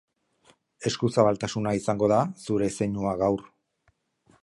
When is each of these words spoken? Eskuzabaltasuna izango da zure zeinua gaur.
Eskuzabaltasuna 0.91 1.75
izango 1.81 2.11
da 2.15 2.19
zure 2.47 2.73
zeinua 2.79 3.17
gaur. 3.25 3.49